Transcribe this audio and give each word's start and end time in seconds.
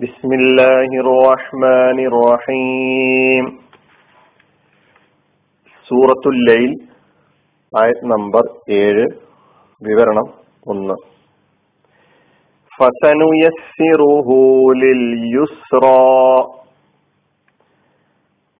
بسم 0.00 0.30
الله 0.32 0.90
الرحمن 1.02 1.98
الرحيم 2.06 3.44
സൂറത്തുൽ 5.90 6.38
ലൈൽ 6.46 6.70
ആയത് 7.72 8.00
നമ്പർ 8.12 8.44
ഏഴ് 8.76 9.04
വിവരണം 9.82 10.26
ഒന്ന് 10.66 10.96
ഫസനുയസ്സിറുഹു 12.72 14.38
ലിൽ 14.80 15.04
യുസ്റാ 15.34 15.92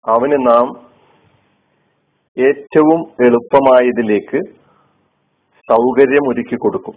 അവന് 0.04 0.38
നാം 0.46 0.66
ഏറ്റവും 2.36 3.00
എളുപ്പമായതിലേക്ക് 3.26 4.40
സൗകര്യം 5.68 6.26
ഒരുക്കി 6.28 6.58
കൊടുക്കും 6.58 6.96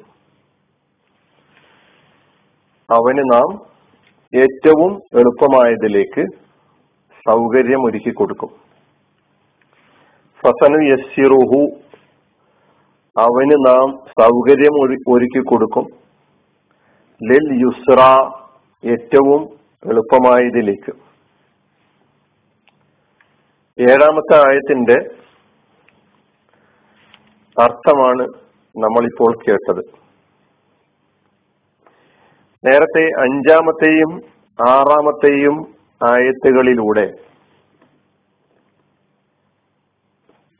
അവന് 2.89 3.25
നാം 3.33 3.49
ഏറ്റവും 4.36 5.02
എളുപ്പമായതിലേക്ക് 5.14 6.26
സൗകര്യം 7.28 7.84
ഒരുക്കി 7.84 8.10
കൊടുക്കും. 8.10 8.48
ഫസനു 10.42 10.84
യസ്സിറുഹു. 10.84 11.66
അവന് 13.18 13.66
നാം 13.66 13.98
സൗകര്യം 14.22 14.82
ഒരുക്കി 15.08 15.44
കൊടുക്കും. 15.44 15.86
ലിൽ 17.30 17.60
യുസ്ര 17.60 18.00
ഏറ്റവും 18.90 19.42
എളുപ്പമായതിലേക്ക്. 19.86 20.92
ഏഴാമത്തെ 23.80 24.36
ആയത്തിന്റെ 24.36 25.10
അർത്ഥമാണ് 27.62 28.28
നമ്മളിപ്പോൾ 28.76 29.38
കേട്ടത്. 29.48 30.03
നേരത്തെ 32.64 33.04
അഞ്ചാമത്തെയും 33.22 34.10
ആറാമത്തെയും 34.58 35.56
ആയത്തുകളിലൂടെ 36.00 37.06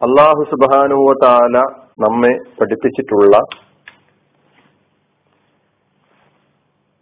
അള്ളാഹു 0.01 0.43
സുബാനുവ 0.51 1.13
താല 1.23 1.57
നമ്മെ 1.99 2.33
പഠിപ്പിച്ചിട്ടുള്ള 2.59 3.35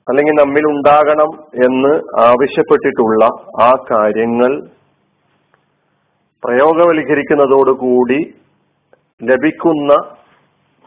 അല്ലെങ്കിൽ 0.09 0.35
നമ്മിൽ 0.35 0.65
ഉണ്ടാകണം 0.67 1.31
എന്ന് 1.65 1.93
ആവശ്യപ്പെട്ടിട്ടുള്ള 2.21 3.25
ആ 3.61 3.71
കാര്യങ്ങൾ 3.91 4.53
പ്രയോഗവൽക്കരിക്കുന്നതോടുകൂടി 6.43 8.21
ലഭിക്കുന്ന 9.21 9.93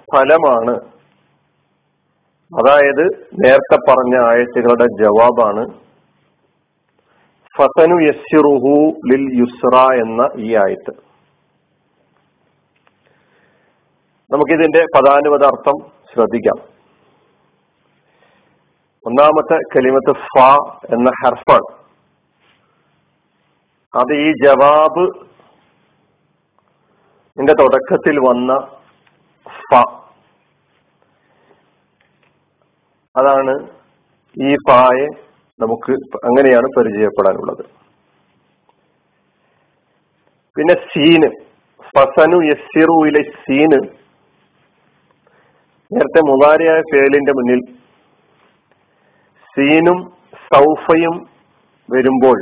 ഫലമാണ് 0.09 0.73
അതായത് 2.54 3.28
നേരത്തെ 3.46 3.76
പറഞ്ഞ 3.76 4.18
ആയത്തുകളുടെ 4.18 4.84
ജവാബാണ് 4.84 5.86
ഫസനു 7.58 8.04
യസ്സിറുഹു 8.04 8.94
ലിൽ 9.14 9.40
യുസ്ര 9.40 9.78
എന്ന 9.78 10.30
ഈ 10.38 10.56
ആയത്ത്. 10.56 10.92
നമുക്കിതിന്റെ 14.32 14.80
പദാനുപത 14.80 15.46
അർത്ഥം 15.46 15.92
ശ്രദ്ധിക്കാം. 16.14 16.76
ഒന്നാമത്തെ 19.06 19.56
കലിമത്ത് 19.56 20.12
ഫ 20.12 20.44
എന്ന 20.94 21.12
ഹർഫാണ്. 21.26 21.86
അത് 23.98 24.14
ഈ 24.14 24.32
ജവാബ് 24.46 25.26
നിന്റെ 27.40 27.54
തുടക്കത്തിൽ 27.54 28.20
വന്ന 28.20 28.59
ഫ. 29.48 29.95
അതാണ് 33.46 33.56
ഈ 34.38 34.56
പായെ 34.68 35.08
നമുക്ക് 35.60 35.94
അങ്ങനെയാണ് 36.28 36.68
പരിചയപ്പെടാനുള്ളത്. 36.78 37.64
പിന്നെ 40.56 40.76
സീന് 40.92 41.30
ഫസനു 41.92 42.38
യസ്സിറുയിലെ 42.50 43.22
സീന്. 43.44 43.80
നേരത്തെ 45.92 46.22
മുതാരിയായ 46.30 46.80
ഫേലിന്റെ 46.92 47.34
മുന്നിൽ 47.38 47.62
സീനും 49.53 50.00
സൗഫയും 50.53 51.16
വരുമ്പോൾ 51.90 52.38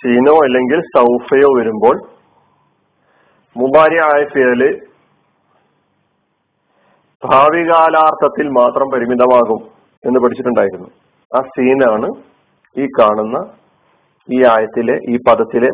സീനോ 0.00 0.34
അല്ലെങ്കിൽ 0.46 0.80
സൗഫയോ 0.96 1.48
വരുമ്പോൾ 1.58 1.96
മുബാരിയായ 3.56 4.20
ഫേൽ 4.34 4.60
ഭാവികാലാർത്ഥത്തിൽ 7.24 8.48
മാത്രം 8.48 8.90
പരിമിതമാകും 8.90 9.70
എന്ന് 10.06 10.20
പഠിച്ചിട്ടുണ്ടായിരുന്നു. 10.20 10.88
ആ 11.36 11.40
സീനാണ് 11.40 12.08
ഈ 12.80 12.86
കാണുന്ന 12.86 13.50
ഈ 14.32 14.44
ആയത്തിലെ 14.44 14.98
ഈ 15.08 15.16
പദത്തിലെ 15.16 15.70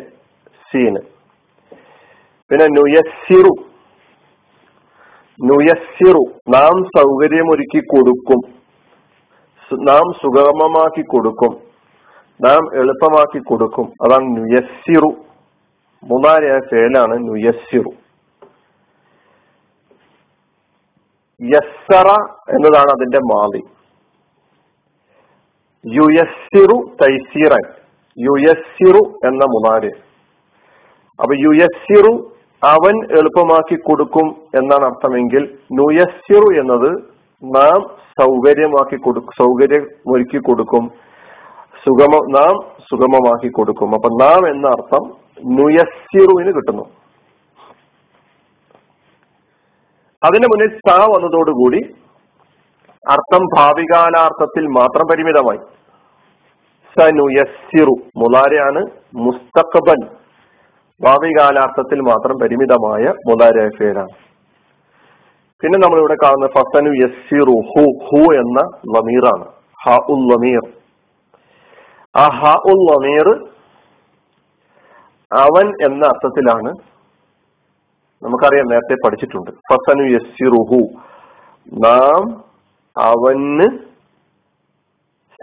സീന് 0.72 0.97
പിന്നെ 2.50 2.66
നുയസ്സിറു. 2.66 3.65
നുയസ്സിറു. 5.44 6.25
നാം 6.49 6.84
സൗകര്യമൊരുക്കി 6.84 7.81
കൊടുക്കും. 7.81 8.41
നാം 9.75 10.12
സുഗമമാക്കി 10.12 11.03
കൊടുക്കും. 11.03 11.56
നാം 12.41 12.81
എളുപ്പമാക്കി 12.81 13.38
കൊടുക്കും. 13.38 13.93
അതാണ് 14.03 14.37
നുയസ്സിറു. 14.37 15.15
മൂന്നാലായ 16.04 16.60
ഫേലാണ് 16.71 17.28
നുയസ്സിറു. 17.28 18.03
യസ്സറ 21.43 22.09
എന്നതാണ് 22.50 22.91
അതിന്റെ 22.97 23.19
മാതി 23.19 23.62
യുയസ്സിറു 25.87 26.77
തൈസീറൻ. 27.03 27.65
യുയസ്സിറു 28.19 29.03
എന്ന 29.27 29.45
മുനാര്. 29.45 29.91
അപ്പൊ 31.19 31.34
യുയസ്സിറു 31.34 32.12
അവൻ 32.65 32.95
എളുപ്പമാക്കി 33.19 33.77
കൊടുക്കും 33.77 34.28
എന്നാണ് 34.55 34.84
അർത്ഥമെങ്കിൽ 34.84 35.59
നുയസ്സിറു 35.72 36.61
എന്നത് 36.61 36.91
നാം 37.43 37.81
സൗകര്യമാക്കി 38.21 38.97
കൊടുക്കും 38.97 39.31
സൗകര്യം 39.39 39.87
ഒരുക്കി 40.06 40.39
കൊടുക്കും. 40.39 40.93
സുഗമ 41.84 42.15
നാം 42.39 42.55
സുഗമമാക്കി 42.91 43.49
കൊടുക്കും. 43.49 43.95
അപ്പൊ 43.95 44.09
നാം 44.25 44.49
എന്ന 44.51 44.66
അർത്ഥം 44.66 45.05
നുയസ്സിറുവിന് 45.47 46.53
കിട്ടുന്നു. 46.56 46.84
അതിന് 50.26 50.46
മുന്നിൽ 50.52 50.70
സ 50.86 50.96
വന്നതോടുകൂടി 51.12 51.80
അർത്ഥം 53.04 53.42
ഭാവികാലാർത്ഥത്തിൽ 53.56 54.64
മാത്രം 54.78 55.06
പരിമിതമായി. 55.10 55.60
സനുയസിറു 56.96 57.94
മുലാരയാണ് 58.20 58.82
മുസ്തഖബൻ. 59.24 60.00
ഭാവികാലാർത്ഥത്തിൽ 61.00 62.00
മാത്രം 62.10 62.36
പരിമിതമായ 62.42 63.04
മുലാര 63.28 63.56
പേരാണ്. 63.78 64.14
പിന്നെ 65.62 65.78
നമ്മളിവിടെ 65.78 66.16
കാണുന്ന 66.22 66.46
ഫസനു 66.46 66.91
യസ്സിറു 67.02 67.56
ഹു 67.70 67.84
ഹു 68.06 68.22
എന്ന 68.41 68.60
ലമീറാണ് 68.94 69.46
ഹ 69.84 69.94
ഉൽ 70.14 70.22
ലമീർ 70.30 70.64
ആ 72.14 72.24
ഹ 72.41 72.52
ഉൽ 72.72 72.80
ലമീർ 72.88 73.28
അവൻ 75.30 75.66
എന്ന 75.86 76.02
അർത്ഥത്തിലാണ് 76.12 76.70
നമുക്കറിയാം 78.24 78.66
നേരത്തെ 78.66 78.94
പഠിച്ചിട്ടുണ്ട്. 79.04 79.50
ഫസനു 79.50 80.02
യസ്സിറുഹു. 80.02 80.80
നാം 81.86 82.44
അവന് 82.98 83.78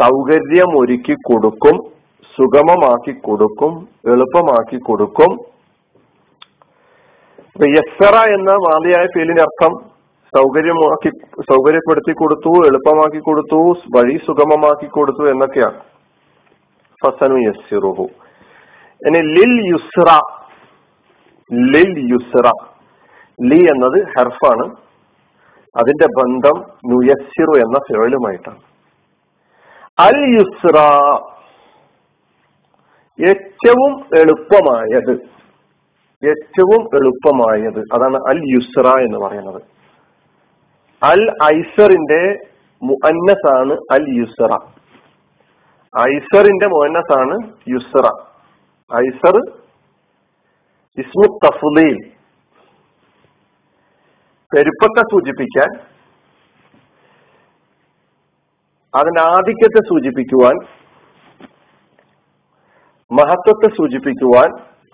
സൗകര്യം 0.02 0.78
ഒരുക്കി 0.78 1.14
കൊടുക്കും 1.14 1.92
സുഗമമാക്കി 2.36 3.20
കൊടുക്കും 3.20 3.88
എളുപ്പമാക്കി 4.08 4.78
കൊടുക്കും. 4.80 5.32
യസ്സറ 7.68 8.16
എന്ന 8.28 8.52
മാതിയായ 8.52 9.06
ഫീലിന്റെ 9.06 9.42
അർത്ഥം 9.42 9.72
സൗകര്യമാക്കി 10.38 11.10
സൗകര്യപ്പെടുത്തി 11.42 12.12
കൊടുത്തു 12.12 12.66
എളുപ്പമാക്കി 12.66 13.20
കൊടുത്തു 13.20 13.76
വഴി 13.96 14.18
സുഗമമാക്കി 14.18 14.88
കൊടുത്തു 14.88 15.30
എന്നൊക്കെയാണ്. 15.30 15.80
ഫസനു 17.04 17.36
യസ്സിറുഹു. 17.36 18.08
ഇനി 19.08 19.20
ലിൽ 19.20 19.54
യുസ്ര 19.74 20.20
ലിൽ 21.54 22.14
യുസ്ര 22.14 22.71
ലി 23.50 23.60
എന്നത് 23.72 23.98
ഹെർഫാണ്. 24.14 24.66
അതിന്റെ 25.76 26.08
ബന്ധം 26.20 26.58
നുയസ്സിറു 26.92 27.54
എന്ന 27.64 27.78
ഫിറലുമായിട്ടാണ് 27.88 28.62
അൽ 30.00 30.18
യുസ്ര 30.36 30.78
ഏറ്റവും 33.20 33.94
എളുപ്പമായത് 34.20 35.14
ഏറ്റവും 36.24 36.82
എളുപ്പമായത് 36.98 37.80
അതാണ് 37.94 38.18
അൽ 38.32 38.40
യുസ്ര 38.54 38.88
എന്ന് 39.06 39.20
പറയുന്നത്. 39.26 39.62
അൽ 41.02 41.22
ഐസറിന്റെ 41.56 42.22
മുഅന്നസാണ് 42.82 43.74
അൽ 43.96 44.06
യുസ്ര. 44.20 44.52
ഐസറിന്റെ 45.94 46.68
മുഅന്നസാണ് 46.68 47.36
യുസ്ര. 47.70 48.06
ഐസർ 48.92 49.36
ഇസ്മു 50.98 51.28
തഫ്ലീൽ 51.46 51.98
പെരുപ്പത്തെ 54.54 55.02
സൂചിപ്പിക്കാൻ 55.12 55.70
അതിന്റെ 58.98 59.22
ആധിക്യത്തെ 59.22 59.82
സൂചിപ്പിക്കുവാൻ 59.90 60.56
മഹത്വത്തെ 63.12 63.68
സൂചിപ്പിക്കുവാൻ 63.78 64.50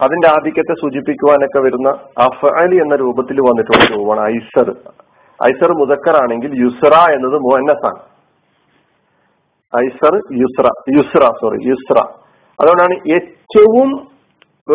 അതിന്റെ 0.06 0.27
ആധിക്യത്തെ 0.27 0.74
സൂചിപ്പിക്കുവാനൊക്കെ 0.81 1.59
വരുന്ന 1.59 1.89
അഫലി 2.25 2.77
എന്ന 2.83 2.95
രൂപത്തിൽ 2.95 3.38
വന്നിട്ടുള്ള 3.42 3.83
രൂപമാണ് 3.94 4.21
ഐസർ. 4.36 4.68
ഐസർ 5.39 5.71
മുതക്കറാണെങ്കിൽ 5.80 6.51
യുസ്ര 6.63 6.94
എന്നത് 7.15 7.38
മോഹന്നസാണ്. 7.45 8.01
ഐസർ 9.74 10.15
യുസ്ര 10.42 10.68
യുസ്ര 10.98 11.24
സോറി 11.42 11.59
യുസ്ര 11.69 11.98
അതുകൊണ്ടാണ് 12.59 12.95
ഏറ്റവും 13.15 13.89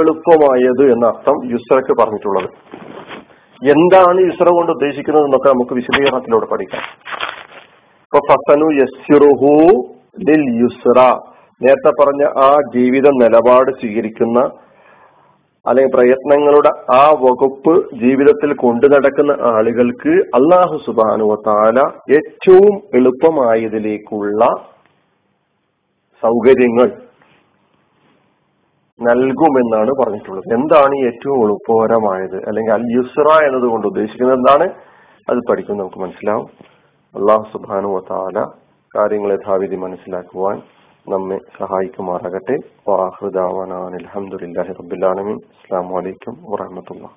എളുപ്പമായത് 0.01 0.85
എന്ന 0.93 1.07
അർത്ഥം 1.07 1.39
യുസ്രക്ക് 1.53 2.03
പറഞ്ഞിട്ടുള്ളത്. 2.03 2.51
എന്താണ് 3.63 4.21
ഇസ്ര 4.31 4.49
കൊണ്ട് 4.51 4.71
ഉദ്ദേശിക്കുന്നത് 4.73 5.25
എന്നൊക്കെ 5.25 5.49
നമുക്ക് 5.49 5.75
വിശദീകരണത്തിലൂടെ 5.75 6.47
പഠിക്കാം. 6.47 6.85
ഇപ്പൊ 8.05 8.21
ഫസനു 8.29 8.69
യസ്സിറുഹു 8.81 9.53
ലിൽ 10.29 10.45
യുസ്ര 10.63 10.99
നേരത്തെ 11.61 11.93
പറഞ്ഞ 12.01 12.23
ആ 12.47 12.51
ജീവിത 12.75 13.09
നിലപാട് 13.23 13.71
സ്വീകരിക്കുന്ന 13.81 14.39
അല്ലെങ്കിൽ 15.67 15.93
പ്രയത്നങ്ങളുടെ 15.93 16.71
ആ 16.95 17.05
വകുപ്പ് 17.21 17.75
ജീവിതത്തിൽ 17.99 18.51
കൊണ്ടു 18.55 18.87
നടക്കുന്ന 18.87 19.33
ആളുകൾക്ക് 19.53 20.13
അള്ളാഹു 20.39 20.77
സുബാനു 20.87 21.29
താല 21.47 21.79
ഏറ്റവും 22.19 22.75
എളുപ്പമായതിലേക്കുള്ള 22.95 24.43
സൗകര്യങ്ങൾ 26.23 26.89
നൽകുമെന്നാണ് 29.01 29.91
പറഞ്ഞിട്ടുള്ളത്. 30.03 30.53
എന്താണ് 30.53 31.07
ഏറ്റവും 31.07 31.43
എളുപ്പകരമായത്? 31.43 32.37
അല്ലെങ്കിൽ 32.37 32.73
അൽ 32.73 32.83
യുസ്ര 32.97 33.47
എന്നതുകൊണ്ട് 33.47 33.87
ഉദ്ദേശിക്കുന്നത് 33.87 34.39
എന്താണ്? 34.39 34.67
അത് 35.31 35.39
പഠിക്കും 35.51 35.79
നമുക്ക് 35.79 36.01
മനസ്സിലാവും. 36.01 36.47
അള്ളാഹു 37.15 37.45
സുബാനു 37.53 37.89
വാല 37.89 38.45
കാര്യങ്ങൾ 38.97 39.33
യഥാവിധി 39.33 39.77
മനസ്സിലാക്കുവാൻ 39.77 40.63
നമ്മെ 41.09 41.39
സഹായിക്കുമാറാകട്ടെ. 41.59 42.57
അലഹമുല്ലാഹി 42.93 44.73
റബുലാലമീൻ 44.73 45.37
അസ്സാം 45.37 45.89
വലൈക്കും 45.89 46.35
വാഹമത്തുള്ള 46.51 47.09